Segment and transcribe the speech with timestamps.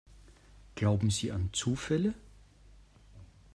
[0.73, 2.15] Glauben Sie an Zufälle?